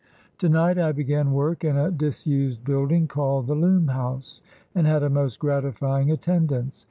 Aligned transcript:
To 0.39 0.49
night 0.49 0.79
I 0.79 0.93
began 0.93 1.31
work 1.31 1.63
in 1.63 1.77
a 1.77 1.91
disused 1.91 2.63
building 2.65 3.07
called 3.07 3.45
the 3.45 3.53
Loom 3.53 3.89
house, 3.89 4.41
and 4.73 4.87
had 4.87 5.03
a 5.03 5.11
most 5.11 5.37
gratifying 5.39 6.09
attendance. 6.09 6.79